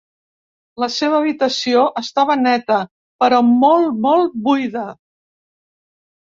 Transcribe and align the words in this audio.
La 0.83 0.87
seva 0.93 1.17
habitació 1.23 1.83
estava 2.01 2.37
neta, 2.45 2.79
però 3.25 3.43
molt, 3.51 3.93
molt 4.07 4.41
buida. 4.49 4.87